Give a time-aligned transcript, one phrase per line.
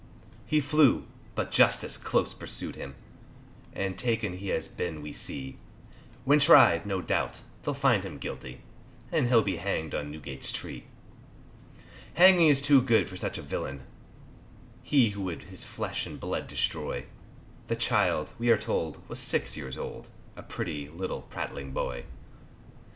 [0.47, 1.05] He flew,
[1.35, 2.95] but Justice close pursued him,
[3.73, 5.57] And taken he has been we see;
[6.25, 8.61] When tried, no doubt, they'll find him guilty,
[9.11, 10.85] And he'll be hanged on Newgate's tree;
[12.15, 13.81] Hanging is too good for such a villain,
[14.81, 17.05] He who would his flesh and blood destroy,
[17.67, 22.05] The child, we are told, was six years old, A pretty little prattling boy.